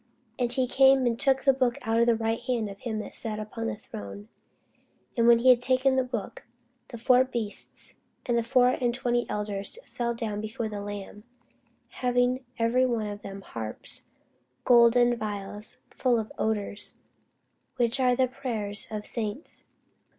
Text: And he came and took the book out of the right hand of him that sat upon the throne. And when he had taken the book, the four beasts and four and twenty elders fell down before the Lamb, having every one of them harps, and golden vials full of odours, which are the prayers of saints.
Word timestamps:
And 0.39 0.51
he 0.51 0.65
came 0.65 1.05
and 1.05 1.19
took 1.19 1.43
the 1.43 1.53
book 1.53 1.77
out 1.83 1.99
of 1.99 2.07
the 2.07 2.15
right 2.15 2.39
hand 2.41 2.71
of 2.71 2.79
him 2.79 2.97
that 3.01 3.13
sat 3.13 3.37
upon 3.37 3.67
the 3.67 3.75
throne. 3.75 4.29
And 5.15 5.27
when 5.27 5.37
he 5.37 5.51
had 5.51 5.59
taken 5.59 5.95
the 5.95 6.01
book, 6.03 6.43
the 6.87 6.97
four 6.97 7.23
beasts 7.23 7.93
and 8.25 8.43
four 8.43 8.69
and 8.69 8.95
twenty 8.95 9.29
elders 9.29 9.77
fell 9.85 10.15
down 10.15 10.41
before 10.41 10.67
the 10.67 10.81
Lamb, 10.81 11.23
having 11.89 12.43
every 12.57 12.83
one 12.87 13.05
of 13.05 13.21
them 13.21 13.41
harps, 13.43 13.99
and 13.99 14.65
golden 14.65 15.15
vials 15.17 15.81
full 15.91 16.17
of 16.17 16.31
odours, 16.39 16.95
which 17.75 17.99
are 17.99 18.15
the 18.15 18.27
prayers 18.27 18.87
of 18.89 19.05
saints. 19.05 19.65